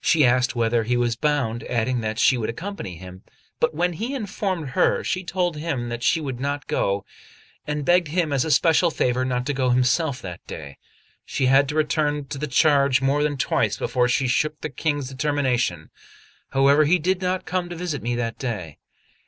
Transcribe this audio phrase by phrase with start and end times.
[0.00, 3.24] She asked whither he was bound, adding that she would accompany him;
[3.58, 7.04] but when he informed her, she told him that she would not go,
[7.66, 10.78] and begged him as a special favour not to go himself that day.
[11.24, 15.08] She had to return to the charge more than twice before she shook the King's
[15.08, 15.90] determination;
[16.50, 18.78] however, he did not come to visit me that day.